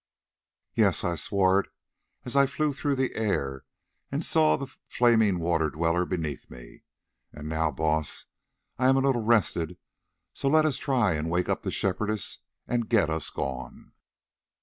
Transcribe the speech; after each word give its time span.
Yes, 0.73 1.03
I 1.03 1.13
swore 1.13 1.59
it 1.59 1.71
as 2.25 2.35
I 2.35 2.47
flew 2.47 2.73
through 2.73 2.95
the 2.95 3.13
air 3.15 3.65
and 4.11 4.25
saw 4.25 4.57
the 4.57 4.65
flaming 4.87 5.37
Water 5.37 5.69
Dweller 5.69 6.05
beneath 6.05 6.49
me. 6.49 6.81
And 7.31 7.47
now, 7.47 7.69
Baas, 7.69 8.25
I 8.79 8.87
am 8.87 8.97
a 8.97 9.01
little 9.01 9.21
rested, 9.23 9.77
so 10.33 10.49
let 10.49 10.65
us 10.65 10.77
try 10.77 11.13
and 11.13 11.29
wake 11.29 11.49
up 11.49 11.61
the 11.61 11.69
Shepherdess, 11.69 12.39
and 12.67 12.89
get 12.89 13.11
us 13.11 13.29
gone." 13.29 13.91